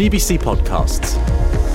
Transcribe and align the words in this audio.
GBC 0.00 0.38
Podcasts. 0.38 1.18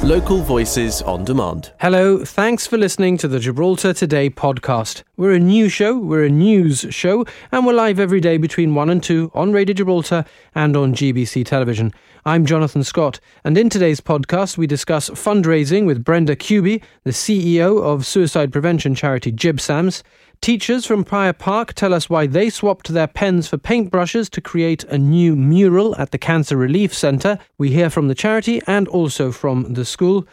Local 0.02 0.42
voices 0.42 1.04
on 1.04 1.25
demand. 1.25 1.74
Hello, 1.79 2.25
thanks 2.25 2.66
for 2.66 2.75
listening 2.75 3.20
to 3.20 3.28
the 3.28 3.40
Gibraltar 3.40 3.94
Today 3.94 4.32
podcast. 4.32 5.04
We're 5.16 5.33
a 5.33 5.40
new 5.40 5.70
show, 5.70 5.96
we're 5.96 6.24
a 6.24 6.30
news 6.30 6.88
show, 6.90 7.27
and 7.51 7.67
we're 7.67 7.74
live 7.74 8.00
every 8.00 8.20
day 8.20 8.38
between 8.38 8.73
1 8.73 8.89
and 8.89 9.04
2 9.04 9.30
on 9.36 9.52
Radio 9.52 9.75
Gibraltar 9.75 10.25
and 10.55 10.75
on 10.75 10.96
GBC 10.96 11.46
Television. 11.46 11.93
I'm 12.25 12.48
Jonathan 12.48 12.84
Scott, 12.84 13.20
and 13.43 13.59
in 13.59 13.70
today's 13.70 14.02
podcast, 14.02 14.57
we 14.57 14.66
discuss 14.66 15.12
fundraising 15.12 15.86
with 15.86 16.04
Brenda 16.04 16.36
Cuby, 16.36 16.82
the 17.04 17.12
CEO 17.12 17.80
of 17.84 18.07
suicide 18.07 18.52
prevention 18.52 18.96
charity 18.96 19.32
GibSAMS. 19.32 20.02
Teachers 20.42 20.86
from 20.86 21.04
Prior 21.04 21.34
Park 21.34 21.74
tell 21.74 21.94
us 21.94 22.10
why 22.10 22.28
they 22.28 22.50
swapped 22.50 22.90
their 22.90 23.08
pens 23.08 23.48
for 23.48 23.58
paintbrushes 23.58 24.30
to 24.32 24.42
create 24.42 24.84
a 24.86 24.98
new 24.98 25.36
mural 25.36 25.96
at 25.98 26.12
the 26.12 26.18
Cancer 26.18 26.56
Relief 26.56 26.94
Centre. 26.94 27.40
We 27.58 27.72
hear 27.72 27.90
from 27.90 28.08
the 28.08 28.16
charity 28.16 28.62
and 28.68 28.88
also 28.88 29.32
from 29.32 29.74
the 29.74 29.86
school. 29.86 30.28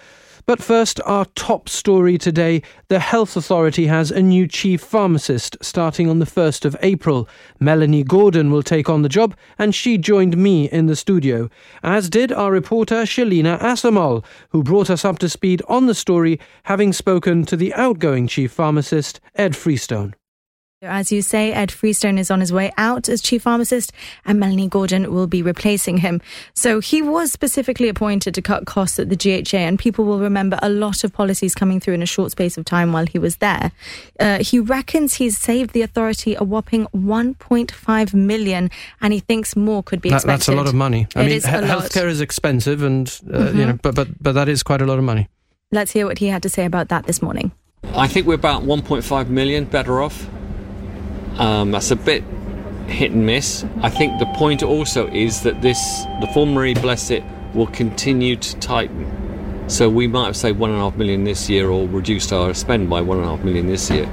But 0.44 0.62
first, 0.62 1.00
our 1.06 1.24
top 1.36 1.68
story 1.68 2.18
today 2.18 2.62
the 2.88 2.98
Health 2.98 3.36
Authority 3.36 3.86
has 3.86 4.10
a 4.10 4.20
new 4.20 4.48
chief 4.48 4.80
pharmacist 4.80 5.56
starting 5.62 6.10
on 6.10 6.18
the 6.18 6.26
1st 6.26 6.64
of 6.64 6.76
April. 6.82 7.28
Melanie 7.60 8.02
Gordon 8.02 8.50
will 8.50 8.62
take 8.62 8.88
on 8.88 9.02
the 9.02 9.08
job, 9.08 9.36
and 9.56 9.74
she 9.74 9.98
joined 9.98 10.36
me 10.36 10.68
in 10.68 10.86
the 10.86 10.96
studio, 10.96 11.48
as 11.82 12.10
did 12.10 12.32
our 12.32 12.50
reporter 12.50 13.02
Shelina 13.02 13.60
Assomull, 13.60 14.24
who 14.50 14.62
brought 14.62 14.90
us 14.90 15.04
up 15.04 15.18
to 15.20 15.28
speed 15.28 15.62
on 15.68 15.86
the 15.86 15.94
story, 15.94 16.40
having 16.64 16.92
spoken 16.92 17.44
to 17.44 17.56
the 17.56 17.72
outgoing 17.74 18.26
chief 18.26 18.50
pharmacist, 18.52 19.20
Ed 19.36 19.54
Freestone. 19.54 20.14
As 20.84 21.12
you 21.12 21.22
say, 21.22 21.52
Ed 21.52 21.70
Freestone 21.70 22.18
is 22.18 22.28
on 22.28 22.40
his 22.40 22.52
way 22.52 22.72
out 22.76 23.08
as 23.08 23.22
chief 23.22 23.42
pharmacist, 23.42 23.92
and 24.24 24.40
Melanie 24.40 24.66
Gordon 24.66 25.14
will 25.14 25.28
be 25.28 25.40
replacing 25.40 25.98
him. 25.98 26.20
So 26.54 26.80
he 26.80 27.00
was 27.00 27.30
specifically 27.30 27.88
appointed 27.88 28.34
to 28.34 28.42
cut 28.42 28.66
costs 28.66 28.98
at 28.98 29.08
the 29.08 29.14
GHA, 29.14 29.58
and 29.58 29.78
people 29.78 30.04
will 30.04 30.18
remember 30.18 30.58
a 30.60 30.68
lot 30.68 31.04
of 31.04 31.12
policies 31.12 31.54
coming 31.54 31.78
through 31.78 31.94
in 31.94 32.02
a 32.02 32.06
short 32.06 32.32
space 32.32 32.58
of 32.58 32.64
time 32.64 32.92
while 32.92 33.06
he 33.06 33.16
was 33.16 33.36
there. 33.36 33.70
Uh, 34.18 34.42
he 34.42 34.58
reckons 34.58 35.14
he's 35.14 35.38
saved 35.38 35.70
the 35.70 35.82
authority 35.82 36.34
a 36.34 36.42
whopping 36.42 36.88
1.5 36.88 38.14
million, 38.14 38.68
and 39.00 39.12
he 39.12 39.20
thinks 39.20 39.54
more 39.54 39.84
could 39.84 40.00
be 40.00 40.08
that, 40.08 40.16
expected. 40.16 40.40
That's 40.40 40.48
a 40.48 40.56
lot 40.56 40.66
of 40.66 40.74
money. 40.74 41.06
I 41.14 41.20
it 41.20 41.26
mean, 41.26 41.36
is 41.36 41.44
a 41.44 41.60
lot. 41.60 41.62
healthcare 41.62 42.08
is 42.08 42.20
expensive, 42.20 42.82
and 42.82 43.06
uh, 43.32 43.38
mm-hmm. 43.38 43.58
you 43.58 43.66
know, 43.66 43.78
but 43.80 43.94
but 43.94 44.08
but 44.20 44.32
that 44.32 44.48
is 44.48 44.64
quite 44.64 44.82
a 44.82 44.86
lot 44.86 44.98
of 44.98 45.04
money. 45.04 45.28
Let's 45.70 45.92
hear 45.92 46.06
what 46.06 46.18
he 46.18 46.26
had 46.26 46.42
to 46.42 46.48
say 46.48 46.64
about 46.64 46.88
that 46.88 47.06
this 47.06 47.22
morning. 47.22 47.52
I 47.94 48.08
think 48.08 48.26
we're 48.26 48.34
about 48.34 48.64
1.5 48.64 49.28
million 49.28 49.64
better 49.64 50.02
off. 50.02 50.28
Um, 51.38 51.70
that's 51.70 51.90
a 51.90 51.96
bit 51.96 52.24
hit 52.86 53.12
and 53.12 53.26
miss. 53.26 53.64
I 53.80 53.90
think 53.90 54.18
the 54.18 54.26
point 54.34 54.62
also 54.62 55.08
is 55.08 55.42
that 55.42 55.62
this, 55.62 56.04
the 56.20 56.28
formulary, 56.34 56.74
bless 56.74 57.10
it, 57.10 57.24
will 57.54 57.68
continue 57.68 58.36
to 58.36 58.56
tighten. 58.58 59.68
So 59.68 59.88
we 59.88 60.06
might 60.06 60.26
have 60.26 60.36
saved 60.36 60.58
one 60.58 60.70
and 60.70 60.78
a 60.78 60.82
half 60.82 60.96
million 60.96 61.24
this 61.24 61.48
year 61.48 61.70
or 61.70 61.88
reduced 61.88 62.32
our 62.32 62.52
spend 62.54 62.90
by 62.90 63.00
one 63.00 63.18
and 63.18 63.26
a 63.26 63.30
half 63.30 63.44
million 63.44 63.66
this 63.66 63.90
year. 63.90 64.08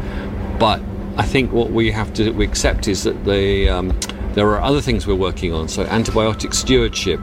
But 0.60 0.82
I 1.18 1.24
think 1.24 1.52
what 1.52 1.72
we 1.72 1.92
have 1.92 2.14
to 2.14 2.42
accept 2.42 2.88
is 2.88 3.04
that 3.04 3.26
the, 3.26 3.68
um, 3.70 4.00
there 4.34 4.48
are 4.48 4.62
other 4.62 4.80
things 4.80 5.06
we're 5.06 5.16
working 5.16 5.54
on. 5.54 5.68
So 5.68 5.84
antibiotic 5.86 6.54
stewardship, 6.54 7.20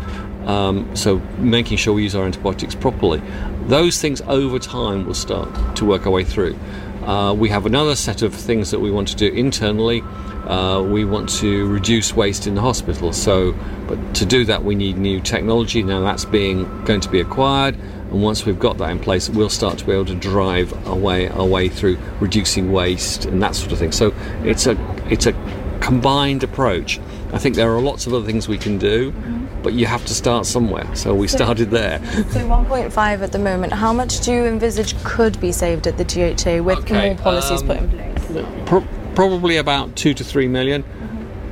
um, 0.47 0.95
so 0.95 1.19
making 1.39 1.79
sure 1.79 1.95
we 1.95 2.03
use 2.03 2.15
our 2.15 2.25
antibiotics 2.25 2.75
properly. 2.75 3.23
Those 3.67 4.01
things 4.01 4.21
over 4.23 4.59
time 4.59 5.07
will 5.07 5.15
start 5.15 5.77
to 5.77 5.85
work 5.85 6.07
our 6.07 6.13
way 6.13 6.25
through. 6.25 6.59
Uh, 7.07 7.33
we 7.33 7.49
have 7.49 7.67
another 7.67 7.95
set 7.95 8.23
of 8.23 8.35
things 8.35 8.73
that 8.73 8.81
we 8.81 8.91
want 8.91 9.07
to 9.09 9.17
do 9.17 9.29
internally. 9.29 10.03
Uh, 10.47 10.83
we 10.83 11.05
want 11.05 11.29
to 11.29 11.67
reduce 11.69 12.13
waste 12.13 12.47
in 12.47 12.55
the 12.55 12.61
hospital. 12.61 13.13
So, 13.13 13.55
but 13.87 14.15
to 14.17 14.27
do 14.27 14.45
that, 14.45 14.65
we 14.65 14.75
need 14.75 14.99
new 14.99 15.21
technology. 15.21 15.83
Now 15.83 16.01
that's 16.01 16.25
being 16.25 16.85
going 16.85 17.01
to 17.01 17.09
be 17.09 17.21
acquired, 17.21 17.77
and 17.77 18.23
once 18.23 18.45
we've 18.45 18.59
got 18.59 18.79
that 18.79 18.91
in 18.91 18.99
place, 18.99 19.29
we'll 19.29 19.49
start 19.49 19.79
to 19.79 19.85
be 19.85 19.93
able 19.93 20.07
to 20.07 20.15
drive 20.15 20.73
our 20.87 20.97
way 20.97 21.29
our 21.29 21.47
way 21.47 21.69
through 21.69 21.99
reducing 22.21 22.73
waste 22.73 23.25
and 23.25 23.43
that 23.43 23.55
sort 23.55 23.73
of 23.73 23.79
thing. 23.79 23.93
So 23.93 24.13
it's 24.43 24.67
a 24.67 24.77
it's 25.09 25.27
a 25.27 25.33
combined 25.81 26.43
approach. 26.43 26.99
I 27.33 27.39
think 27.39 27.55
there 27.55 27.73
are 27.75 27.81
lots 27.81 28.07
of 28.07 28.15
other 28.15 28.27
things 28.27 28.49
we 28.49 28.59
can 28.59 28.79
do, 28.79 29.13
but 29.67 29.75
you 29.75 29.85
have 29.85 30.07
to 30.07 30.15
start 30.15 30.47
somewhere. 30.47 30.87
So 30.95 31.13
we 31.13 31.27
started 31.27 31.73
there. 31.73 31.99
So 32.31 32.47
1.5 32.47 33.21
at 33.21 33.33
the 33.33 33.41
moment. 33.41 33.73
How 33.73 33.93
much 33.93 34.21
do 34.21 34.33
you 34.33 34.45
envisage 34.45 34.97
could 35.03 35.41
be 35.41 35.51
saved 35.51 35.89
at 35.89 35.99
the 35.99 36.05
GHA 36.05 36.63
with 36.63 36.79
Okay, 36.79 37.09
more 37.09 37.19
policies 37.19 37.63
um, 37.63 37.67
put 37.67 37.77
in 37.79 37.91
place? 37.91 38.47
Pro- 38.67 38.87
probably 39.17 39.57
about 39.57 39.97
two 39.97 40.15
to 40.15 40.23
three 40.23 40.47
million. 40.47 40.85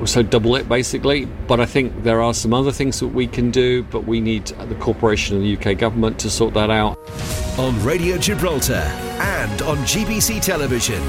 So 0.04 0.22
double 0.22 0.54
it 0.54 0.68
basically, 0.68 1.24
but 1.48 1.58
I 1.58 1.66
think 1.66 2.04
there 2.04 2.22
are 2.22 2.32
some 2.32 2.54
other 2.54 2.70
things 2.70 3.00
that 3.00 3.08
we 3.08 3.26
can 3.26 3.50
do, 3.50 3.82
but 3.82 4.04
we 4.04 4.20
need 4.20 4.46
the 4.46 4.76
corporation 4.76 5.36
and 5.36 5.44
the 5.44 5.56
UK 5.56 5.76
government 5.76 6.20
to 6.20 6.30
sort 6.30 6.54
that 6.54 6.70
out. 6.70 6.96
on 7.58 7.82
Radio 7.82 8.16
Gibraltar 8.16 8.86
and 9.18 9.60
on 9.62 9.78
GBC 9.78 10.40
Television. 10.40 11.02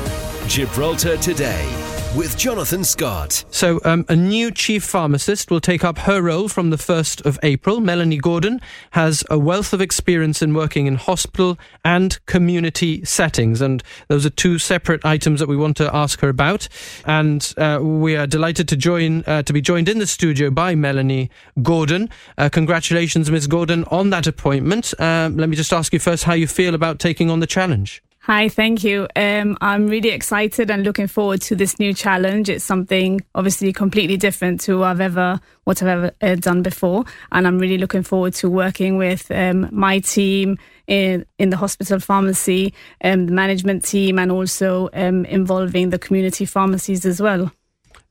Gibraltar 0.47 1.17
Today 1.17 1.94
with 2.15 2.37
Jonathan 2.37 2.83
Scott. 2.83 3.43
So, 3.49 3.81
um, 3.83 4.05
a 4.07 4.15
new 4.15 4.49
chief 4.49 4.83
pharmacist 4.85 5.51
will 5.51 5.59
take 5.59 5.83
up 5.83 5.97
her 5.99 6.21
role 6.21 6.47
from 6.47 6.69
the 6.69 6.77
1st 6.77 7.25
of 7.25 7.37
April. 7.43 7.81
Melanie 7.81 8.17
Gordon 8.17 8.61
has 8.91 9.23
a 9.29 9.37
wealth 9.37 9.73
of 9.73 9.81
experience 9.81 10.41
in 10.41 10.53
working 10.53 10.87
in 10.87 10.95
hospital 10.95 11.57
and 11.83 12.17
community 12.25 13.03
settings, 13.03 13.59
and 13.59 13.83
those 14.07 14.25
are 14.25 14.29
two 14.29 14.57
separate 14.57 15.03
items 15.03 15.41
that 15.41 15.49
we 15.49 15.57
want 15.57 15.75
to 15.77 15.93
ask 15.93 16.21
her 16.21 16.29
about. 16.29 16.69
And 17.05 17.53
uh, 17.57 17.79
we 17.81 18.15
are 18.15 18.27
delighted 18.27 18.69
to 18.69 18.77
join 18.77 19.23
uh, 19.27 19.43
to 19.43 19.51
be 19.51 19.61
joined 19.61 19.89
in 19.89 19.99
the 19.99 20.07
studio 20.07 20.49
by 20.49 20.73
Melanie 20.73 21.29
Gordon. 21.61 22.09
Uh, 22.37 22.47
congratulations, 22.47 23.29
Ms. 23.29 23.47
Gordon, 23.47 23.83
on 23.85 24.09
that 24.11 24.25
appointment. 24.25 24.93
Um, 24.99 25.35
let 25.35 25.49
me 25.49 25.57
just 25.57 25.73
ask 25.73 25.91
you 25.91 25.99
first 25.99 26.23
how 26.23 26.33
you 26.33 26.47
feel 26.47 26.75
about 26.75 26.99
taking 26.99 27.29
on 27.29 27.41
the 27.41 27.47
challenge. 27.47 28.01
Hi, 28.25 28.49
thank 28.49 28.83
you. 28.83 29.07
Um, 29.15 29.55
I'm 29.61 29.85
really 29.85 30.09
excited 30.09 30.71
and 30.71 30.83
looking 30.83 31.05
forward 31.05 31.41
to 31.41 31.55
this 31.55 31.77
new 31.77 31.93
challenge. 31.93 32.49
It's 32.49 32.63
something 32.63 33.21
obviously 33.35 33.71
completely 33.71 34.17
different 34.17 34.61
to 34.61 34.83
I've 34.83 34.99
ever 34.99 35.39
what 35.65 35.83
I've 35.83 35.89
ever 35.89 36.11
uh, 36.23 36.33
done 36.33 36.63
before, 36.63 37.05
and 37.31 37.45
I'm 37.45 37.59
really 37.59 37.77
looking 37.77 38.01
forward 38.01 38.33
to 38.35 38.49
working 38.49 38.97
with 38.97 39.29
um, 39.29 39.69
my 39.71 39.99
team 39.99 40.57
in 40.87 41.23
in 41.37 41.51
the 41.51 41.57
hospital 41.57 41.99
pharmacy, 41.99 42.73
um, 43.03 43.27
the 43.27 43.31
management 43.31 43.85
team, 43.85 44.17
and 44.17 44.31
also 44.31 44.89
um, 44.93 45.25
involving 45.25 45.91
the 45.91 45.99
community 45.99 46.45
pharmacies 46.45 47.05
as 47.05 47.21
well. 47.21 47.51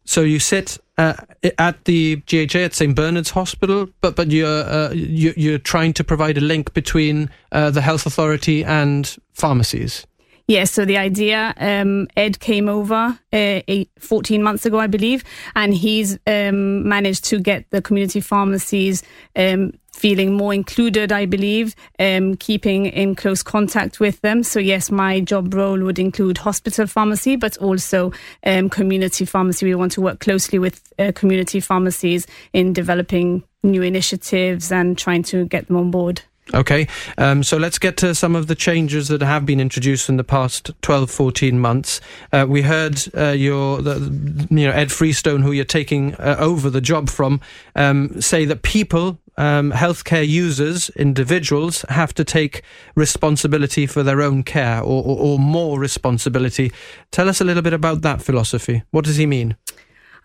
So 0.04 0.20
you 0.20 0.38
sit 0.38 0.78
uh, 0.98 1.14
at 1.58 1.84
the 1.84 2.16
GHA 2.26 2.58
at 2.58 2.74
St 2.74 2.94
Bernard's 2.94 3.30
Hospital, 3.30 3.88
but 4.00 4.16
but 4.16 4.30
you're 4.30 4.64
uh, 4.64 4.90
you, 4.92 5.34
you're 5.36 5.58
trying 5.58 5.92
to 5.94 6.04
provide 6.04 6.38
a 6.38 6.40
link 6.40 6.72
between 6.74 7.30
uh, 7.52 7.70
the 7.70 7.80
health 7.80 8.06
authority 8.06 8.64
and 8.64 9.16
pharmacies. 9.32 10.06
Yes, 10.46 10.72
so 10.72 10.84
the 10.84 10.98
idea, 10.98 11.54
um, 11.56 12.06
Ed 12.16 12.38
came 12.38 12.68
over 12.68 12.94
uh, 12.94 13.16
eight, 13.32 13.90
14 13.98 14.42
months 14.42 14.66
ago, 14.66 14.78
I 14.78 14.86
believe, 14.86 15.24
and 15.56 15.72
he's 15.72 16.18
um, 16.26 16.86
managed 16.86 17.24
to 17.26 17.40
get 17.40 17.70
the 17.70 17.80
community 17.80 18.20
pharmacies 18.20 19.02
um, 19.36 19.72
feeling 19.90 20.34
more 20.34 20.52
included, 20.52 21.12
I 21.12 21.24
believe, 21.24 21.74
um, 21.98 22.36
keeping 22.36 22.86
in 22.86 23.14
close 23.14 23.42
contact 23.42 24.00
with 24.00 24.20
them. 24.20 24.42
So, 24.42 24.60
yes, 24.60 24.90
my 24.90 25.20
job 25.20 25.54
role 25.54 25.80
would 25.80 25.98
include 25.98 26.36
hospital 26.36 26.86
pharmacy, 26.86 27.36
but 27.36 27.56
also 27.56 28.12
um, 28.44 28.68
community 28.68 29.24
pharmacy. 29.24 29.64
We 29.64 29.74
want 29.74 29.92
to 29.92 30.02
work 30.02 30.20
closely 30.20 30.58
with 30.58 30.82
uh, 30.98 31.12
community 31.14 31.60
pharmacies 31.60 32.26
in 32.52 32.74
developing 32.74 33.44
new 33.62 33.80
initiatives 33.80 34.70
and 34.70 34.98
trying 34.98 35.22
to 35.22 35.46
get 35.46 35.68
them 35.68 35.78
on 35.78 35.90
board. 35.90 36.20
Okay, 36.52 36.86
um, 37.16 37.42
so 37.42 37.56
let's 37.56 37.78
get 37.78 37.96
to 37.98 38.14
some 38.14 38.36
of 38.36 38.48
the 38.48 38.54
changes 38.54 39.08
that 39.08 39.22
have 39.22 39.46
been 39.46 39.60
introduced 39.60 40.10
in 40.10 40.18
the 40.18 40.24
past 40.24 40.70
12, 40.82 41.10
14 41.10 41.58
months. 41.58 42.02
Uh, 42.32 42.44
we 42.46 42.60
heard 42.60 43.02
uh, 43.16 43.28
your, 43.28 43.80
the, 43.80 44.46
you 44.50 44.66
know, 44.66 44.72
Ed 44.72 44.92
Freestone, 44.92 45.40
who 45.40 45.52
you're 45.52 45.64
taking 45.64 46.14
uh, 46.16 46.36
over 46.38 46.68
the 46.68 46.82
job 46.82 47.08
from, 47.08 47.40
um, 47.76 48.20
say 48.20 48.44
that 48.44 48.62
people, 48.62 49.18
um, 49.38 49.72
healthcare 49.72 50.28
users, 50.28 50.90
individuals, 50.90 51.82
have 51.88 52.12
to 52.12 52.24
take 52.24 52.62
responsibility 52.94 53.86
for 53.86 54.02
their 54.02 54.20
own 54.20 54.42
care 54.42 54.80
or, 54.80 55.02
or, 55.02 55.18
or 55.18 55.38
more 55.38 55.80
responsibility. 55.80 56.70
Tell 57.10 57.30
us 57.30 57.40
a 57.40 57.44
little 57.44 57.62
bit 57.62 57.72
about 57.72 58.02
that 58.02 58.20
philosophy. 58.20 58.82
What 58.90 59.06
does 59.06 59.16
he 59.16 59.24
mean? 59.24 59.56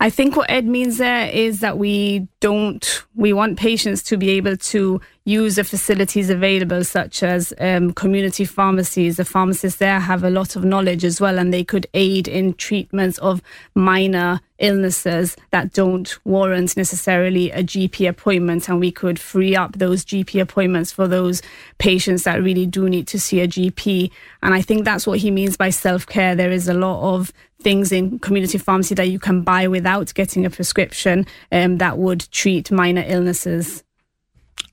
I 0.01 0.09
think 0.09 0.37
what 0.37 0.49
Ed 0.49 0.65
means 0.65 0.97
there 0.97 1.27
is 1.27 1.59
that 1.59 1.77
we 1.77 2.27
don't, 2.39 3.03
we 3.15 3.33
want 3.33 3.59
patients 3.59 4.01
to 4.03 4.17
be 4.17 4.29
able 4.31 4.55
to 4.55 5.01
use 5.25 5.55
the 5.55 5.63
facilities 5.63 6.29
available, 6.29 6.83
such 6.83 7.23
as 7.23 7.53
um, 7.59 7.93
community 7.93 8.45
pharmacies. 8.45 9.17
The 9.17 9.25
pharmacists 9.25 9.79
there 9.79 9.99
have 9.99 10.23
a 10.23 10.29
lot 10.29 10.55
of 10.55 10.63
knowledge 10.63 11.03
as 11.03 11.21
well, 11.21 11.37
and 11.37 11.53
they 11.53 11.63
could 11.63 11.87
aid 11.93 12.27
in 12.27 12.53
treatments 12.55 13.17
of 13.19 13.41
minor 13.75 14.41
illnesses 14.57 15.37
that 15.51 15.71
don't 15.73 16.17
warrant 16.25 16.75
necessarily 16.75 17.51
a 17.51 17.63
GP 17.63 18.09
appointment. 18.09 18.67
And 18.69 18.79
we 18.79 18.91
could 18.91 19.19
free 19.19 19.55
up 19.55 19.73
those 19.73 20.03
GP 20.03 20.41
appointments 20.41 20.91
for 20.91 21.07
those 21.07 21.41
patients 21.77 22.23
that 22.23 22.41
really 22.41 22.65
do 22.65 22.89
need 22.89 23.07
to 23.07 23.19
see 23.19 23.39
a 23.41 23.47
GP. 23.47 24.11
And 24.41 24.53
I 24.53 24.61
think 24.61 24.83
that's 24.83 25.07
what 25.07 25.19
he 25.19 25.31
means 25.31 25.57
by 25.57 25.69
self 25.69 26.05
care. 26.05 26.35
There 26.35 26.51
is 26.51 26.67
a 26.67 26.73
lot 26.73 27.15
of 27.15 27.31
things 27.61 27.91
in 27.91 28.19
community 28.19 28.57
pharmacy 28.57 28.95
that 28.95 29.09
you 29.09 29.19
can 29.19 29.41
buy 29.41 29.67
without 29.67 30.13
getting 30.13 30.45
a 30.45 30.49
prescription 30.49 31.25
um, 31.51 31.77
that 31.77 31.97
would 31.97 32.29
treat 32.31 32.71
minor 32.71 33.03
illnesses. 33.05 33.83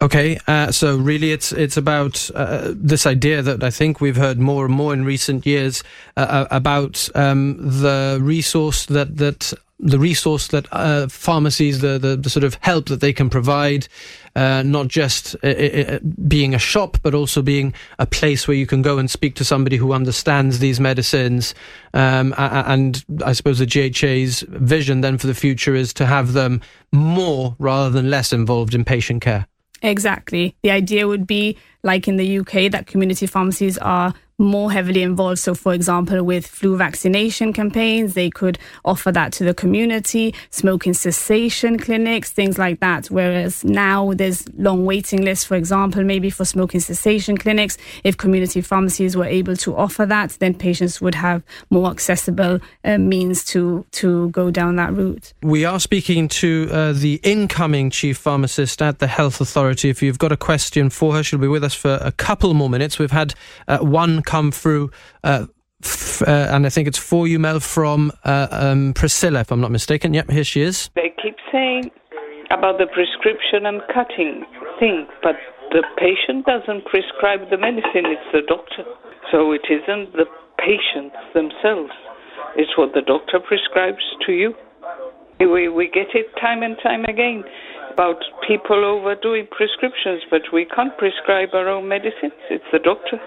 Okay, 0.03 0.39
uh, 0.47 0.71
so 0.71 0.99
really, 0.99 1.33
it's 1.33 1.53
it's 1.53 1.79
about 1.79 2.31
uh, 2.35 2.73
this 2.75 3.07
idea 3.07 3.41
that 3.41 3.65
I 3.65 3.71
think 3.71 3.99
we've 3.99 4.17
heard 4.17 4.39
more 4.39 4.67
and 4.67 4.75
more 4.75 4.93
in 4.93 5.07
recent 5.07 5.47
years 5.47 5.83
uh, 6.19 6.21
uh 6.21 6.47
about 6.51 7.09
um, 7.15 7.57
the 7.59 8.19
resource 8.21 8.85
that 8.87 9.17
that 9.17 9.55
the 9.79 9.99
resource 9.99 10.49
that 10.49 10.67
uh, 10.73 11.07
pharmacies, 11.09 11.81
the, 11.81 11.99
the, 11.99 12.17
the 12.17 12.31
sort 12.31 12.45
of 12.45 12.57
help 12.63 12.87
that 12.87 13.01
they 13.01 13.13
can 13.13 13.29
provide, 13.29 13.87
uh, 14.35 14.63
not 14.65 14.89
just 14.89 15.37
being 16.29 16.55
a 16.55 16.59
shop, 16.59 16.97
but 17.03 17.15
also 17.15 17.43
being 17.43 17.75
a 17.99 18.07
place 18.07 18.49
where 18.49 18.57
you 18.57 18.67
can 18.67 18.81
go 18.81 18.97
and 18.97 19.11
speak 19.11 19.35
to 19.35 19.45
somebody 19.45 19.77
who 19.77 19.93
understands 19.93 20.61
these 20.61 20.81
medicines. 20.81 21.55
Um, 21.93 22.35
and 22.39 23.05
I 23.23 23.35
suppose 23.35 23.59
the 23.59 23.67
GHA's 23.67 24.41
vision 24.49 25.03
then 25.03 25.19
for 25.19 25.27
the 25.27 25.35
future 25.35 25.75
is 25.75 25.93
to 25.95 26.07
have 26.07 26.33
them 26.33 26.63
more 26.91 27.55
rather 27.59 27.91
than 27.91 28.09
less 28.09 28.33
involved 28.33 28.75
in 28.75 28.83
patient 28.83 29.23
care. 29.23 29.47
Exactly. 29.83 30.57
The 30.63 30.71
idea 30.71 31.07
would 31.07 31.27
be, 31.27 31.59
like 31.83 32.09
in 32.09 32.17
the 32.17 32.39
UK, 32.39 32.71
that 32.73 32.87
community 32.87 33.27
pharmacies 33.27 33.79
are 33.79 34.15
more 34.39 34.71
heavily 34.71 35.03
involved. 35.03 35.39
So, 35.39 35.55
for 35.55 35.73
example, 35.73 36.23
with 36.23 36.47
flu 36.47 36.77
vaccination 36.77 37.53
campaigns, 37.53 38.15
they 38.15 38.29
could 38.29 38.59
offer 38.85 39.11
that 39.13 39.33
to 39.35 39.45
the 39.45 39.55
community, 39.55 40.35
smoking 40.51 40.93
cessation 40.93 41.79
clinics, 41.79 42.31
things 42.31 42.59
like 42.59 42.81
that. 42.81 43.07
Whereas 43.07 43.65
now 43.65 44.13
there's 44.13 44.47
long 44.57 44.85
waiting 44.85 45.23
lists, 45.23 45.45
for 45.45 45.57
example, 45.57 46.05
maybe 46.05 46.29
for 46.29 46.45
smoking 46.45 46.81
cessation 46.81 47.39
clinics. 47.39 47.79
If 48.05 48.19
community 48.19 48.61
pharmacies 48.61 49.17
were 49.17 49.25
able 49.25 49.57
to 49.57 49.75
offer 49.75 50.05
that, 50.07 50.37
then 50.39 50.55
patients 50.55 51.01
would 51.01 51.15
have 51.15 51.43
more 51.71 51.91
accessible 51.91 52.61
uh, 52.85 52.99
means 52.99 53.45
to, 53.47 53.87
to 53.93 54.29
go 54.31 54.51
down 54.51 54.77
that 54.77 54.93
route. 54.93 55.33
We 55.43 55.65
are 55.65 55.81
speaking 55.81 56.29
to 56.29 56.69
uh, 56.71 56.93
the 56.93 57.21
incoming 57.23 57.89
chief 57.91 58.19
pharmacist 58.19 58.83
at 58.83 58.99
the 58.99 59.07
Health 59.07 59.41
Authority. 59.41 59.89
If 59.89 60.03
you've 60.03 60.19
got 60.19 60.33
a 60.33 60.37
question 60.37 60.91
for 60.91 61.15
her, 61.15 61.23
she'll 61.23 61.39
be 61.39 61.49
with 61.49 61.65
us 61.65 61.75
for 61.75 61.99
a 62.03 62.13
couple 62.13 62.53
more 62.53 62.69
minutes. 62.69 62.99
We've 62.99 63.11
had 63.11 63.35
uh, 63.67 63.79
one 63.79 64.23
come 64.27 64.51
through. 64.53 64.91
Uh, 65.25 65.47
f- 65.83 66.23
uh, 66.23 66.49
and 66.51 66.67
I 66.67 66.69
think 66.69 66.89
it's 66.89 66.99
for 66.99 67.27
you, 67.27 67.39
Mel, 67.39 67.61
from 67.61 68.13
uh, 68.25 68.49
um, 68.51 68.93
Priscilla, 68.93 69.41
if 69.41 69.51
I'm 69.51 69.61
not 69.61 69.71
mistaken. 69.71 70.13
Yep, 70.13 70.31
here 70.31 70.45
she 70.45 70.61
is. 70.61 70.91
They 70.95 71.15
keep 71.23 71.37
saying 71.51 71.91
about 72.51 72.79
the 72.79 72.87
prescription 72.87 73.67
and 73.67 73.81
cutting 73.95 74.45
thing, 74.79 75.07
but 75.23 75.37
the 75.73 75.83
patient 75.99 76.47
doesn't 76.47 76.85
prescribe 76.87 77.51
the 77.51 77.59
medicine, 77.59 78.07
it's 78.07 78.31
the 78.33 78.43
doctor. 78.47 78.85
So 79.33 79.53
it 79.53 79.67
isn't 79.69 80.13
the 80.13 80.27
patients 80.59 81.17
themselves, 81.35 81.93
it's 82.57 82.77
what 82.79 82.95
the 82.95 83.03
doctor 83.03 83.41
prescribes 83.41 84.05
to 84.27 84.33
you. 84.33 84.55
We, 85.41 85.69
we 85.69 85.91
get 85.93 86.15
it 86.15 86.27
time 86.41 86.63
and 86.63 86.77
time 86.83 87.05
again 87.05 87.45
about 87.93 88.17
people 88.49 88.85
overdoing 88.85 89.49
prescriptions, 89.51 90.23
but 90.31 90.43
we 90.53 90.65
can't 90.65 90.97
prescribe 90.97 91.51
our 91.53 91.69
own 91.69 91.89
medicines. 91.89 92.33
It's 92.49 92.65
the 92.73 92.79
doctor 92.79 93.21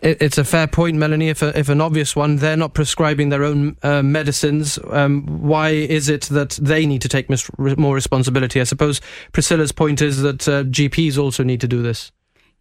it's 0.00 0.38
a 0.38 0.44
fair 0.44 0.66
point, 0.66 0.96
Melanie. 0.96 1.28
If, 1.28 1.42
a, 1.42 1.56
if 1.58 1.68
an 1.68 1.80
obvious 1.80 2.16
one, 2.16 2.36
they're 2.36 2.56
not 2.56 2.74
prescribing 2.74 3.28
their 3.28 3.44
own 3.44 3.76
uh, 3.82 4.02
medicines. 4.02 4.78
Um, 4.90 5.42
why 5.42 5.70
is 5.70 6.08
it 6.08 6.22
that 6.22 6.50
they 6.60 6.86
need 6.86 7.02
to 7.02 7.08
take 7.08 7.28
mis- 7.30 7.50
more 7.58 7.94
responsibility? 7.94 8.60
I 8.60 8.64
suppose 8.64 9.00
Priscilla's 9.32 9.72
point 9.72 10.02
is 10.02 10.22
that 10.22 10.48
uh, 10.48 10.64
GPs 10.64 11.18
also 11.18 11.42
need 11.42 11.60
to 11.60 11.68
do 11.68 11.82
this. 11.82 12.10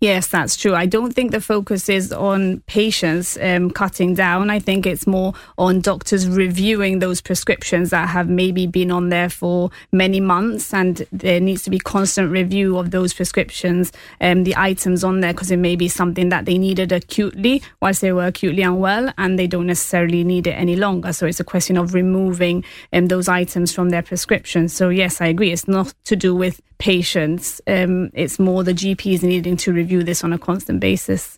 Yes, 0.01 0.25
that's 0.25 0.57
true. 0.57 0.73
I 0.73 0.87
don't 0.87 1.13
think 1.13 1.29
the 1.29 1.39
focus 1.39 1.87
is 1.87 2.11
on 2.11 2.61
patients 2.61 3.37
um, 3.39 3.69
cutting 3.69 4.15
down. 4.15 4.49
I 4.49 4.57
think 4.57 4.87
it's 4.87 5.05
more 5.05 5.35
on 5.59 5.79
doctors 5.79 6.27
reviewing 6.27 6.97
those 6.97 7.21
prescriptions 7.21 7.91
that 7.91 8.09
have 8.09 8.27
maybe 8.27 8.65
been 8.65 8.89
on 8.89 9.09
there 9.09 9.29
for 9.29 9.69
many 9.91 10.19
months, 10.19 10.73
and 10.73 11.05
there 11.11 11.39
needs 11.39 11.61
to 11.65 11.69
be 11.69 11.77
constant 11.77 12.31
review 12.31 12.79
of 12.79 12.89
those 12.89 13.13
prescriptions, 13.13 13.91
um, 14.21 14.43
the 14.43 14.55
items 14.57 15.03
on 15.03 15.19
there, 15.19 15.33
because 15.33 15.51
it 15.51 15.57
may 15.57 15.75
be 15.75 15.87
something 15.87 16.29
that 16.29 16.45
they 16.45 16.57
needed 16.57 16.91
acutely 16.91 17.61
whilst 17.79 18.01
they 18.01 18.11
were 18.11 18.25
acutely 18.25 18.63
unwell, 18.63 19.13
and 19.19 19.37
they 19.37 19.45
don't 19.45 19.67
necessarily 19.67 20.23
need 20.23 20.47
it 20.47 20.53
any 20.53 20.75
longer. 20.75 21.13
So 21.13 21.27
it's 21.27 21.39
a 21.39 21.43
question 21.43 21.77
of 21.77 21.93
removing 21.93 22.63
um, 22.91 23.05
those 23.05 23.27
items 23.27 23.71
from 23.71 23.91
their 23.91 24.01
prescription. 24.01 24.67
So 24.67 24.89
yes, 24.89 25.21
I 25.21 25.27
agree. 25.27 25.51
It's 25.51 25.67
not 25.67 25.93
to 26.05 26.15
do 26.15 26.33
with 26.33 26.59
patients. 26.81 27.61
Um, 27.67 28.09
it's 28.15 28.39
more 28.39 28.63
the 28.63 28.73
GPs 28.73 29.21
needing 29.21 29.55
to 29.57 29.71
review 29.71 30.01
this 30.01 30.23
on 30.23 30.33
a 30.33 30.39
constant 30.39 30.79
basis. 30.79 31.37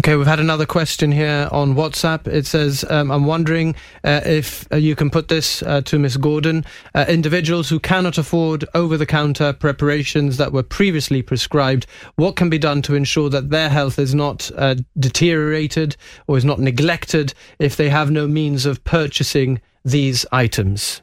Okay, 0.00 0.14
we've 0.14 0.26
had 0.26 0.40
another 0.40 0.66
question 0.66 1.10
here 1.10 1.48
on 1.50 1.74
WhatsApp. 1.74 2.28
It 2.28 2.46
says, 2.46 2.84
um, 2.90 3.10
I'm 3.10 3.24
wondering 3.24 3.74
uh, 4.04 4.20
if 4.26 4.70
uh, 4.70 4.76
you 4.76 4.94
can 4.94 5.08
put 5.08 5.28
this 5.28 5.62
uh, 5.62 5.80
to 5.86 5.98
Miss 5.98 6.18
Gordon. 6.18 6.66
Uh, 6.94 7.06
individuals 7.08 7.70
who 7.70 7.80
cannot 7.80 8.18
afford 8.18 8.64
over 8.74 8.98
the 8.98 9.06
counter 9.06 9.52
preparations 9.54 10.36
that 10.36 10.52
were 10.52 10.62
previously 10.62 11.22
prescribed, 11.22 11.86
what 12.16 12.36
can 12.36 12.50
be 12.50 12.58
done 12.58 12.82
to 12.82 12.94
ensure 12.94 13.30
that 13.30 13.50
their 13.50 13.70
health 13.70 13.98
is 13.98 14.14
not 14.14 14.50
uh, 14.56 14.76
deteriorated 14.98 15.96
or 16.26 16.36
is 16.36 16.44
not 16.44 16.60
neglected 16.60 17.32
if 17.58 17.76
they 17.76 17.88
have 17.88 18.10
no 18.10 18.28
means 18.28 18.66
of 18.66 18.84
purchasing 18.84 19.60
these 19.84 20.26
items? 20.30 21.00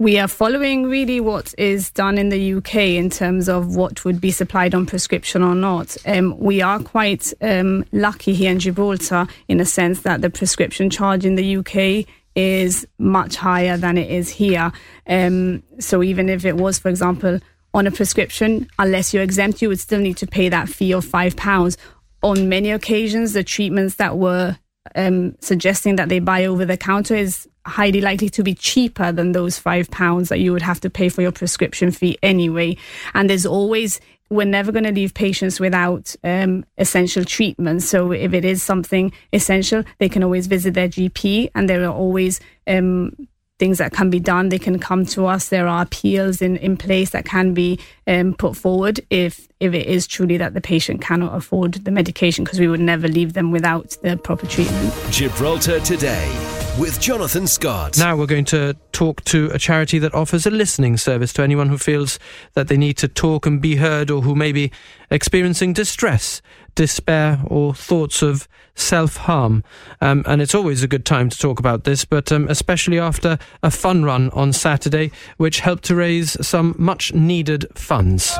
We 0.00 0.18
are 0.18 0.28
following 0.28 0.86
really 0.86 1.20
what 1.20 1.54
is 1.58 1.90
done 1.90 2.16
in 2.16 2.30
the 2.30 2.54
UK 2.54 2.74
in 2.76 3.10
terms 3.10 3.50
of 3.50 3.76
what 3.76 4.02
would 4.02 4.18
be 4.18 4.30
supplied 4.30 4.74
on 4.74 4.86
prescription 4.86 5.42
or 5.42 5.54
not. 5.54 5.94
Um, 6.06 6.38
we 6.38 6.62
are 6.62 6.78
quite 6.80 7.34
um, 7.42 7.84
lucky 7.92 8.32
here 8.32 8.50
in 8.50 8.60
Gibraltar 8.60 9.26
in 9.46 9.60
a 9.60 9.66
sense 9.66 10.00
that 10.00 10.22
the 10.22 10.30
prescription 10.30 10.88
charge 10.88 11.26
in 11.26 11.34
the 11.34 11.58
UK 11.58 12.06
is 12.34 12.86
much 12.98 13.36
higher 13.36 13.76
than 13.76 13.98
it 13.98 14.10
is 14.10 14.30
here. 14.30 14.72
Um, 15.06 15.62
so 15.78 16.02
even 16.02 16.30
if 16.30 16.46
it 16.46 16.56
was, 16.56 16.78
for 16.78 16.88
example, 16.88 17.38
on 17.74 17.86
a 17.86 17.90
prescription, 17.90 18.70
unless 18.78 19.12
you're 19.12 19.22
exempt, 19.22 19.60
you 19.60 19.68
would 19.68 19.80
still 19.80 20.00
need 20.00 20.16
to 20.16 20.26
pay 20.26 20.48
that 20.48 20.70
fee 20.70 20.94
of 20.94 21.04
five 21.04 21.36
pounds. 21.36 21.76
On 22.22 22.48
many 22.48 22.70
occasions, 22.70 23.34
the 23.34 23.44
treatments 23.44 23.96
that 23.96 24.16
were 24.16 24.56
um, 24.94 25.36
suggesting 25.40 25.96
that 25.96 26.08
they 26.08 26.18
buy 26.18 26.46
over 26.46 26.64
the 26.64 26.76
counter 26.76 27.14
is 27.14 27.48
highly 27.66 28.00
likely 28.00 28.28
to 28.30 28.42
be 28.42 28.54
cheaper 28.54 29.12
than 29.12 29.32
those 29.32 29.58
five 29.58 29.90
pounds 29.90 30.30
that 30.30 30.40
you 30.40 30.52
would 30.52 30.62
have 30.62 30.80
to 30.80 30.90
pay 30.90 31.08
for 31.08 31.22
your 31.22 31.32
prescription 31.32 31.90
fee 31.90 32.18
anyway. 32.22 32.76
And 33.14 33.28
there's 33.28 33.46
always 33.46 34.00
we're 34.30 34.46
never 34.46 34.70
going 34.70 34.84
to 34.84 34.92
leave 34.92 35.12
patients 35.12 35.58
without 35.58 36.14
um, 36.22 36.64
essential 36.78 37.24
treatment. 37.24 37.82
So 37.82 38.12
if 38.12 38.32
it 38.32 38.44
is 38.44 38.62
something 38.62 39.12
essential, 39.32 39.82
they 39.98 40.08
can 40.08 40.22
always 40.22 40.46
visit 40.46 40.74
their 40.74 40.88
GP, 40.88 41.50
and 41.54 41.68
there 41.68 41.84
are 41.84 41.92
always 41.92 42.38
um, 42.68 43.12
things 43.60 43.78
that 43.78 43.92
can 43.92 44.10
be 44.10 44.18
done. 44.18 44.48
They 44.48 44.58
can 44.58 44.78
come 44.80 45.06
to 45.14 45.26
us. 45.26 45.50
There 45.50 45.68
are 45.68 45.82
appeals 45.82 46.42
in, 46.42 46.56
in 46.56 46.76
place 46.76 47.10
that 47.10 47.24
can 47.24 47.54
be 47.54 47.78
um, 48.08 48.34
put 48.34 48.56
forward 48.56 48.98
if 49.10 49.46
if 49.60 49.74
it 49.74 49.86
is 49.86 50.06
truly 50.06 50.38
that 50.38 50.54
the 50.54 50.60
patient 50.60 51.02
cannot 51.02 51.36
afford 51.36 51.74
the 51.84 51.90
medication, 51.90 52.44
because 52.44 52.58
we 52.58 52.66
would 52.66 52.80
never 52.80 53.06
leave 53.06 53.34
them 53.34 53.52
without 53.52 53.96
the 54.02 54.16
proper 54.16 54.46
treatment. 54.46 54.92
Gibraltar 55.10 55.78
today 55.80 56.59
with 56.78 57.00
Jonathan 57.00 57.46
Scott. 57.46 57.98
Now 57.98 58.16
we're 58.16 58.26
going 58.26 58.44
to 58.46 58.76
talk 58.92 59.24
to 59.24 59.50
a 59.52 59.58
charity 59.58 59.98
that 59.98 60.14
offers 60.14 60.46
a 60.46 60.50
listening 60.50 60.96
service 60.96 61.32
to 61.34 61.42
anyone 61.42 61.68
who 61.68 61.78
feels 61.78 62.18
that 62.54 62.68
they 62.68 62.76
need 62.76 62.96
to 62.98 63.08
talk 63.08 63.46
and 63.46 63.60
be 63.60 63.76
heard 63.76 64.10
or 64.10 64.22
who 64.22 64.34
may 64.34 64.52
be 64.52 64.70
experiencing 65.10 65.72
distress, 65.72 66.42
despair, 66.74 67.40
or 67.46 67.74
thoughts 67.74 68.22
of 68.22 68.48
self 68.74 69.16
harm. 69.16 69.64
Um, 70.00 70.24
and 70.26 70.40
it's 70.42 70.54
always 70.54 70.82
a 70.82 70.88
good 70.88 71.04
time 71.04 71.28
to 71.30 71.38
talk 71.38 71.58
about 71.58 71.84
this, 71.84 72.04
but 72.04 72.30
um, 72.32 72.48
especially 72.48 72.98
after 72.98 73.38
a 73.62 73.70
fun 73.70 74.04
run 74.04 74.30
on 74.30 74.52
Saturday, 74.52 75.10
which 75.36 75.60
helped 75.60 75.84
to 75.84 75.94
raise 75.94 76.36
some 76.46 76.74
much 76.78 77.14
needed 77.14 77.66
funds. 77.74 78.36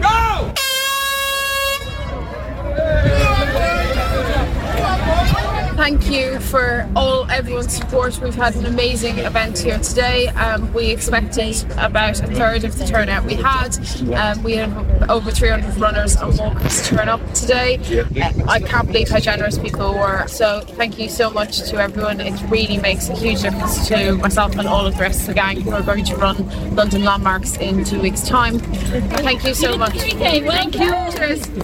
Go! 0.00 0.27
Thank 5.78 6.10
you 6.10 6.40
for 6.40 6.90
all 6.96 7.30
everyone's 7.30 7.72
support. 7.72 8.18
We've 8.20 8.34
had 8.34 8.56
an 8.56 8.66
amazing 8.66 9.18
event 9.18 9.60
here 9.60 9.78
today. 9.78 10.26
Um, 10.26 10.72
we 10.74 10.90
expected 10.90 11.54
about 11.78 12.20
a 12.20 12.26
third 12.26 12.64
of 12.64 12.76
the 12.76 12.84
turnout 12.84 13.24
we 13.24 13.34
had. 13.34 13.78
Um, 14.12 14.42
we 14.42 14.54
had 14.56 14.70
over 15.08 15.30
300 15.30 15.76
runners 15.76 16.16
and 16.16 16.36
walkers 16.36 16.88
turn 16.88 17.08
up 17.08 17.20
today. 17.32 17.76
Uh, 18.20 18.32
I 18.48 18.58
can't 18.58 18.88
believe 18.88 19.08
how 19.08 19.20
generous 19.20 19.56
people 19.56 19.94
were. 19.94 20.26
So 20.26 20.62
thank 20.62 20.98
you 20.98 21.08
so 21.08 21.30
much 21.30 21.58
to 21.70 21.76
everyone. 21.76 22.20
It 22.20 22.42
really 22.50 22.78
makes 22.78 23.08
a 23.08 23.14
huge 23.14 23.42
difference 23.42 23.86
to 23.86 24.16
myself 24.16 24.56
and 24.58 24.66
all 24.66 24.84
of 24.84 24.96
the 24.96 25.00
rest 25.00 25.20
of 25.20 25.26
the 25.28 25.34
gang 25.34 25.60
who 25.60 25.70
are 25.70 25.82
going 25.82 26.04
to 26.06 26.16
run 26.16 26.74
London 26.74 27.04
Landmarks 27.04 27.56
in 27.56 27.84
two 27.84 28.00
weeks' 28.00 28.22
time. 28.22 28.58
Thank 28.58 29.44
you 29.44 29.54
so 29.54 29.78
much. 29.78 29.92
Thank 29.92 30.74
you. 30.74 30.90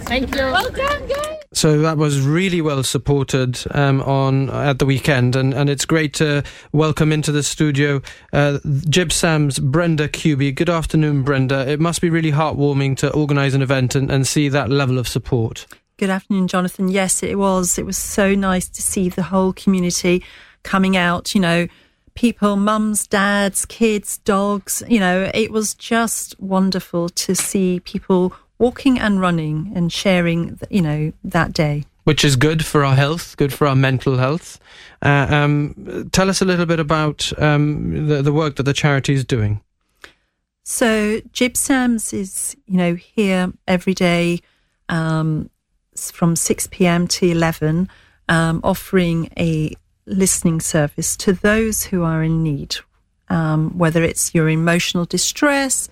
Thank 0.06 0.36
you. 0.36 0.42
Well 0.42 0.70
done, 0.70 1.08
guys. 1.08 1.43
So 1.54 1.80
that 1.82 1.96
was 1.96 2.20
really 2.20 2.60
well 2.60 2.82
supported 2.82 3.60
um, 3.70 4.02
on 4.02 4.50
at 4.50 4.80
the 4.80 4.86
weekend, 4.86 5.36
and, 5.36 5.54
and 5.54 5.70
it's 5.70 5.84
great 5.84 6.12
to 6.14 6.42
welcome 6.72 7.12
into 7.12 7.30
the 7.30 7.44
studio 7.44 8.02
uh, 8.32 8.58
GibSAM's 8.64 9.60
Brenda 9.60 10.08
Cuby. 10.08 10.52
Good 10.52 10.68
afternoon, 10.68 11.22
Brenda. 11.22 11.70
It 11.70 11.78
must 11.78 12.00
be 12.00 12.10
really 12.10 12.32
heartwarming 12.32 12.96
to 12.98 13.12
organise 13.12 13.54
an 13.54 13.62
event 13.62 13.94
and, 13.94 14.10
and 14.10 14.26
see 14.26 14.48
that 14.48 14.68
level 14.68 14.98
of 14.98 15.06
support. 15.06 15.66
Good 15.96 16.10
afternoon, 16.10 16.48
Jonathan. 16.48 16.88
Yes, 16.88 17.22
it 17.22 17.38
was. 17.38 17.78
It 17.78 17.86
was 17.86 17.96
so 17.96 18.34
nice 18.34 18.68
to 18.70 18.82
see 18.82 19.08
the 19.08 19.22
whole 19.22 19.52
community 19.52 20.24
coming 20.64 20.96
out. 20.96 21.36
You 21.36 21.40
know, 21.40 21.68
people, 22.14 22.56
mums, 22.56 23.06
dads, 23.06 23.64
kids, 23.64 24.18
dogs. 24.18 24.82
You 24.88 24.98
know, 24.98 25.30
it 25.32 25.52
was 25.52 25.74
just 25.74 26.38
wonderful 26.40 27.10
to 27.10 27.36
see 27.36 27.78
people 27.78 28.34
walking 28.58 28.98
and 28.98 29.20
running 29.20 29.72
and 29.74 29.92
sharing, 29.92 30.58
you 30.70 30.82
know, 30.82 31.12
that 31.22 31.52
day. 31.52 31.84
Which 32.04 32.24
is 32.24 32.36
good 32.36 32.64
for 32.64 32.84
our 32.84 32.94
health, 32.94 33.36
good 33.36 33.52
for 33.52 33.66
our 33.66 33.74
mental 33.74 34.18
health. 34.18 34.60
Uh, 35.00 35.26
um, 35.30 36.08
tell 36.12 36.28
us 36.28 36.42
a 36.42 36.44
little 36.44 36.66
bit 36.66 36.78
about 36.78 37.32
um, 37.40 38.08
the, 38.08 38.22
the 38.22 38.32
work 38.32 38.56
that 38.56 38.64
the 38.64 38.74
charity 38.74 39.14
is 39.14 39.24
doing. 39.24 39.60
So 40.64 41.20
GibSAMS 41.32 42.12
is, 42.14 42.56
you 42.66 42.76
know, 42.76 42.94
here 42.94 43.52
every 43.68 43.94
day 43.94 44.40
um, 44.88 45.50
from 45.94 46.36
6 46.36 46.68
p.m. 46.68 47.06
to 47.08 47.26
11, 47.26 47.88
um, 48.28 48.60
offering 48.64 49.30
a 49.38 49.74
listening 50.06 50.60
service 50.60 51.16
to 51.18 51.32
those 51.32 51.84
who 51.84 52.02
are 52.02 52.22
in 52.22 52.42
need, 52.42 52.76
um, 53.28 53.76
whether 53.76 54.02
it's 54.02 54.34
your 54.34 54.48
emotional 54.48 55.04
distress, 55.04 55.88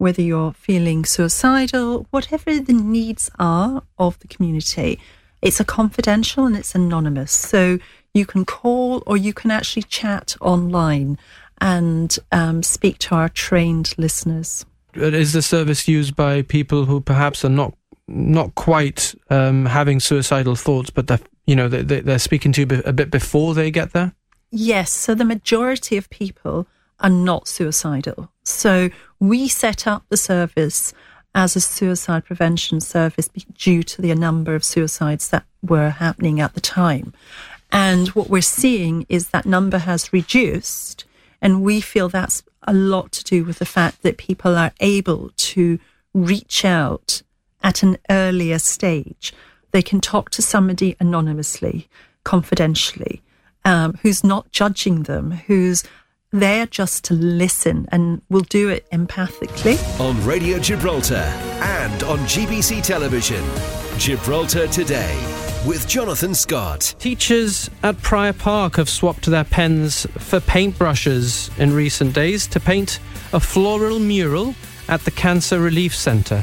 whether 0.00 0.22
you're 0.22 0.54
feeling 0.54 1.04
suicidal, 1.04 2.06
whatever 2.10 2.58
the 2.58 2.72
needs 2.72 3.30
are 3.38 3.82
of 3.98 4.18
the 4.20 4.28
community. 4.28 4.98
It's 5.42 5.60
a 5.60 5.64
confidential 5.64 6.46
and 6.46 6.56
it's 6.56 6.74
anonymous. 6.74 7.32
So 7.32 7.78
you 8.14 8.24
can 8.24 8.46
call 8.46 9.02
or 9.06 9.18
you 9.18 9.34
can 9.34 9.50
actually 9.50 9.82
chat 9.82 10.36
online 10.40 11.18
and 11.60 12.18
um, 12.32 12.62
speak 12.62 12.96
to 13.00 13.14
our 13.14 13.28
trained 13.28 13.92
listeners. 13.98 14.64
Is 14.94 15.34
the 15.34 15.42
service 15.42 15.86
used 15.86 16.16
by 16.16 16.42
people 16.42 16.86
who 16.86 17.02
perhaps 17.02 17.44
are 17.44 17.50
not 17.50 17.74
not 18.08 18.54
quite 18.54 19.14
um, 19.28 19.66
having 19.66 20.00
suicidal 20.00 20.56
thoughts, 20.56 20.88
but 20.88 21.08
they're 21.08 21.20
you 21.46 21.54
know 21.54 21.68
they, 21.68 22.00
they're 22.00 22.18
speaking 22.18 22.52
to 22.52 22.62
you 22.62 22.82
a 22.86 22.92
bit 22.94 23.10
before 23.10 23.52
they 23.52 23.70
get 23.70 23.92
there? 23.92 24.14
Yes. 24.50 24.92
So 24.92 25.14
the 25.14 25.26
majority 25.26 25.98
of 25.98 26.08
people 26.08 26.66
are 27.00 27.10
not 27.10 27.48
suicidal. 27.48 28.30
So 28.44 28.90
we 29.18 29.48
set 29.48 29.86
up 29.86 30.04
the 30.08 30.16
service 30.16 30.92
as 31.34 31.54
a 31.54 31.60
suicide 31.60 32.24
prevention 32.24 32.80
service 32.80 33.28
due 33.56 33.82
to 33.84 34.02
the 34.02 34.14
number 34.14 34.54
of 34.54 34.64
suicides 34.64 35.28
that 35.30 35.44
were 35.62 35.90
happening 35.90 36.40
at 36.40 36.54
the 36.54 36.60
time. 36.60 37.12
And 37.72 38.08
what 38.08 38.28
we're 38.28 38.42
seeing 38.42 39.06
is 39.08 39.28
that 39.28 39.46
number 39.46 39.78
has 39.78 40.12
reduced. 40.12 41.04
And 41.40 41.62
we 41.62 41.80
feel 41.80 42.08
that's 42.08 42.42
a 42.64 42.74
lot 42.74 43.12
to 43.12 43.24
do 43.24 43.44
with 43.44 43.58
the 43.58 43.66
fact 43.66 44.02
that 44.02 44.18
people 44.18 44.56
are 44.56 44.72
able 44.80 45.30
to 45.36 45.78
reach 46.12 46.64
out 46.64 47.22
at 47.62 47.82
an 47.82 47.96
earlier 48.08 48.58
stage. 48.58 49.32
They 49.70 49.82
can 49.82 50.00
talk 50.00 50.30
to 50.30 50.42
somebody 50.42 50.96
anonymously, 50.98 51.88
confidentially, 52.24 53.22
um, 53.64 53.98
who's 54.02 54.24
not 54.24 54.50
judging 54.50 55.04
them, 55.04 55.30
who's 55.30 55.84
there 56.32 56.66
just 56.66 57.04
to 57.04 57.14
listen 57.14 57.88
and 57.90 58.22
we'll 58.28 58.42
do 58.42 58.68
it 58.68 58.88
empathically. 58.90 59.78
On 60.00 60.24
Radio 60.24 60.58
Gibraltar 60.58 61.14
and 61.14 62.02
on 62.04 62.18
GBC 62.20 62.82
Television, 62.82 63.44
Gibraltar 63.98 64.68
Today 64.68 65.18
with 65.66 65.86
Jonathan 65.86 66.34
Scott. 66.34 66.94
Teachers 66.98 67.68
at 67.82 68.00
Prior 68.00 68.32
Park 68.32 68.76
have 68.76 68.88
swapped 68.88 69.26
their 69.26 69.44
pens 69.44 70.06
for 70.12 70.40
paintbrushes 70.40 71.56
in 71.58 71.74
recent 71.74 72.14
days 72.14 72.46
to 72.46 72.60
paint 72.60 73.00
a 73.32 73.40
floral 73.40 73.98
mural 73.98 74.54
at 74.88 75.00
the 75.00 75.10
Cancer 75.10 75.60
Relief 75.60 75.94
Centre. 75.94 76.42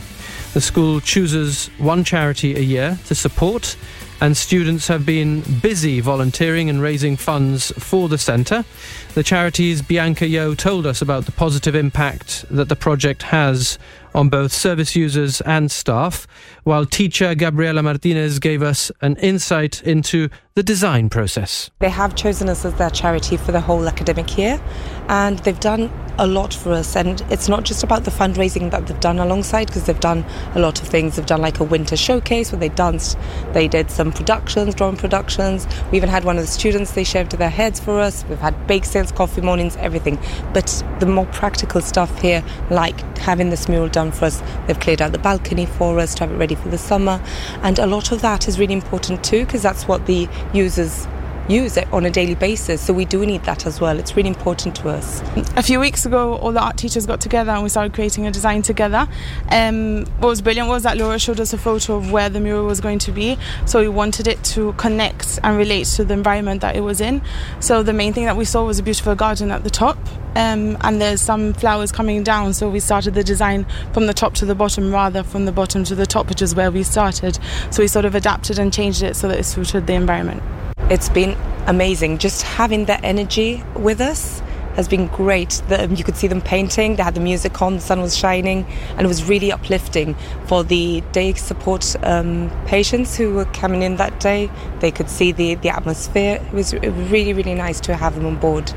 The 0.54 0.62
school 0.62 1.00
chooses 1.00 1.68
one 1.78 2.04
charity 2.04 2.56
a 2.56 2.62
year 2.62 3.00
to 3.08 3.16
support, 3.16 3.76
and 4.20 4.36
students 4.36 4.88
have 4.88 5.06
been 5.06 5.42
busy 5.62 6.00
volunteering 6.00 6.70
and 6.70 6.82
raising 6.82 7.16
funds 7.16 7.72
for 7.78 8.10
the 8.10 8.18
centre. 8.18 8.66
The 9.14 9.24
charity's 9.24 9.82
Bianca 9.82 10.28
Yo 10.28 10.56
told 10.56 10.86
us 10.86 11.02
about 11.02 11.26
the 11.26 11.32
positive 11.32 11.76
impact 11.76 12.46
that 12.50 12.70
the 12.70 12.76
project 12.76 13.24
has 13.24 13.78
on 14.14 14.30
both 14.30 14.52
service 14.52 14.96
users 14.96 15.42
and 15.42 15.72
staff, 15.72 16.28
while 16.64 16.86
teacher 16.86 17.36
Gabriela 17.36 17.84
Martinez 17.84 18.40
gave 18.40 18.62
us 18.62 18.92
an 19.02 19.16
insight 19.18 19.82
into 19.84 20.30
the 20.56 20.64
design 20.64 21.08
process. 21.08 21.70
They 21.80 21.90
have 21.90 22.16
chosen 22.16 22.50
us 22.50 22.66
as 22.66 22.74
their 22.76 22.90
charity 22.90 23.38
for 23.38 23.52
the 23.52 23.62
whole 23.62 23.88
academic 23.88 24.38
year, 24.38 24.60
and 25.08 25.38
they've 25.40 25.60
done 25.60 25.92
a 26.18 26.26
lot 26.26 26.52
for 26.52 26.72
us. 26.72 26.96
And 26.96 27.22
it's 27.30 27.48
not 27.48 27.64
just 27.64 27.84
about 27.84 28.06
the 28.06 28.12
fundraising 28.12 28.72
that 28.72 28.88
they've 28.88 29.00
done 29.00 29.20
alongside, 29.20 29.68
because 29.68 29.86
they've 29.86 30.00
done 30.00 30.26
a 30.56 30.60
lot 30.60 30.82
of 30.82 30.88
things. 30.88 31.16
They've 31.16 31.26
done 31.26 31.42
like 31.42 31.60
a 31.60 31.64
winter 31.64 31.96
showcase 31.96 32.52
where 32.52 32.60
they 32.60 32.70
danced, 32.70 33.20
they 33.54 33.68
did 33.68 33.92
some 33.92 34.12
productions, 34.12 34.74
drawing 34.74 34.98
productions. 34.98 35.68
We 35.92 35.98
even 35.98 36.10
had 36.10 36.24
one 36.24 36.38
of 36.38 36.44
the 36.44 36.52
students, 36.52 36.94
they 36.94 37.04
shaved 37.04 37.34
their 37.34 37.52
heads 37.52 37.80
for 37.80 38.00
us. 38.00 38.26
We've 38.28 38.40
had 38.40 38.66
bake 38.66 38.86
sales, 38.86 39.12
coffee 39.12 39.42
mornings, 39.42 39.76
everything. 39.78 40.18
But 40.54 40.84
the 41.00 41.06
more 41.06 41.28
practical 41.28 41.82
stuff 41.82 42.20
here, 42.20 42.44
like 42.72 43.00
having 43.20 43.52
this 43.52 43.70
mural 43.70 43.90
done 43.98 44.12
for 44.12 44.26
us, 44.26 44.44
they've 44.68 44.80
cleared 44.80 45.02
out 45.02 45.12
the 45.12 45.18
balcony 45.18 45.66
for 45.66 46.00
us 46.00 46.14
to 46.14 46.20
have 46.24 46.32
it 46.32 46.38
ready 46.38 46.54
for 46.54 46.70
the 46.70 46.78
summer. 46.78 47.20
And 47.64 47.80
a 47.80 47.88
lot 47.88 48.12
of 48.12 48.22
that 48.22 48.48
is 48.48 48.60
really 48.60 48.76
important 48.76 49.24
too, 49.24 49.44
because 49.44 49.64
that's 49.64 49.88
what 49.88 50.06
the 50.06 50.30
users 50.54 51.08
use 51.48 51.78
it 51.78 51.92
on 51.94 52.06
a 52.06 52.10
daily 52.10 52.36
basis. 52.36 52.82
So 52.82 52.94
we 52.94 53.06
do 53.06 53.26
need 53.26 53.44
that 53.44 53.66
as 53.66 53.80
well. 53.80 53.98
It's 54.00 54.16
really 54.16 54.30
important 54.30 54.76
to 54.78 54.90
us. 54.90 55.22
A 55.56 55.64
few 55.64 55.80
weeks 55.80 56.06
ago, 56.06 56.36
all 56.36 56.52
the 56.52 56.62
art 56.62 56.78
teachers 56.78 57.06
got 57.06 57.22
together 57.22 57.52
and 57.52 57.64
we 57.64 57.70
started 57.70 57.94
creating 57.94 58.28
a 58.28 58.32
design 58.32 58.62
together. 58.62 59.08
Um, 59.50 60.06
what 60.20 60.30
was 60.30 60.42
brilliant 60.42 60.70
was 60.70 60.84
that 60.84 60.98
Laura 60.98 61.20
showed 61.20 61.40
us 61.40 61.54
a 61.54 61.58
photo 61.58 61.96
of 61.96 62.12
where 62.12 62.30
the 62.30 62.40
mural 62.40 62.66
was 62.66 62.82
going 62.82 63.00
to 63.00 63.12
be. 63.12 63.38
So 63.66 63.80
we 63.80 63.88
wanted 63.88 64.28
it 64.28 64.44
to 64.46 64.74
connect 64.74 65.40
and 65.44 65.58
relate 65.58 65.88
to 65.88 66.04
the 66.04 66.14
environment 66.14 66.62
that 66.62 66.76
it 66.76 66.82
was 66.82 67.02
in. 67.02 67.22
So 67.60 67.84
the 67.84 67.94
main 67.94 68.14
thing 68.14 68.26
that 68.26 68.38
we 68.38 68.46
saw 68.46 68.66
was 68.66 68.80
a 68.80 68.84
beautiful 68.84 69.16
garden 69.16 69.52
at 69.52 69.64
the 69.64 69.70
top. 69.70 69.98
Um, 70.36 70.78
and 70.82 71.02
there's 71.02 71.22
some 71.22 71.54
flowers 71.54 71.92
coming 71.92 72.22
down, 72.22 72.54
so 72.54 72.70
we 72.70 72.80
started 72.80 73.16
the 73.16 73.24
design 73.24 73.66
from 73.92 74.06
the 74.06 74.14
top 74.14 74.36
to 74.36 74.46
the 74.46 74.54
bottom 74.54 74.92
rather 74.92 75.24
from 75.24 75.46
the 75.46 75.52
bottom 75.52 75.84
to 75.86 75.96
the 75.96 76.06
top, 76.06 76.30
which 76.30 76.44
is 76.44 76.54
where 76.54 76.70
we 76.70 76.84
started. 76.84 77.40
So 77.72 77.82
we 77.82 77.88
sort 77.88 78.06
of 78.06 78.14
adapted 78.14 78.60
and 78.60 78.72
changed 78.72 79.02
it 79.02 79.16
so 79.16 79.28
that 79.30 79.40
it 79.40 79.46
suited 79.46 79.88
the 79.88 79.94
environment. 79.94 80.44
It's 80.90 81.10
been 81.10 81.38
amazing. 81.66 82.18
Just 82.18 82.44
having 82.44 82.86
that 82.86 83.04
energy 83.04 83.62
with 83.76 84.00
us 84.00 84.40
has 84.78 84.88
been 84.88 85.08
great. 85.08 85.62
The, 85.68 85.94
you 85.94 86.06
could 86.06 86.16
see 86.16 86.28
them 86.28 86.40
painting, 86.40 86.96
they 86.96 87.04
had 87.04 87.14
the 87.14 87.20
music 87.20 87.62
on, 87.62 87.76
the 87.76 87.82
sun 87.82 88.00
was 88.00 88.16
shining, 88.16 88.66
and 88.92 89.02
it 89.02 89.08
was 89.08 89.28
really 89.28 89.52
uplifting 89.52 90.16
for 90.46 90.64
the 90.64 91.02
day 91.12 91.34
support 91.34 91.94
um, 92.04 92.50
patients 92.68 93.18
who 93.18 93.34
were 93.34 93.44
coming 93.46 93.82
in 93.82 93.98
that 93.98 94.22
day. 94.22 94.50
They 94.80 94.92
could 94.92 95.10
see 95.10 95.34
the, 95.34 95.56
the 95.56 95.68
atmosphere. 95.68 96.36
It 96.42 96.54
was 96.54 96.74
really, 96.74 97.34
really 97.34 97.56
nice 97.56 97.82
to 97.82 97.96
have 97.98 98.16
them 98.16 98.26
on 98.26 98.38
board. 98.38 98.72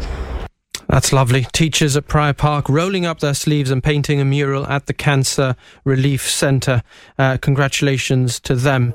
That's 0.89 1.13
lovely. 1.13 1.45
Teachers 1.53 1.97
at 1.97 2.09
Prior 2.09 2.33
Park 2.33 2.69
rolling 2.69 3.07
up 3.07 3.21
their 3.21 3.35
sleeves 3.35 3.71
and 3.71 3.85
painting 3.85 4.21
a 4.21 4.25
mural 4.25 4.67
at 4.67 4.87
the 4.87 4.95
Cancer 4.95 5.55
Relief 5.85 6.29
Centre. 6.29 6.83
Uh, 7.17 7.37
congratulations 7.41 8.41
to 8.41 8.57
them. 8.57 8.95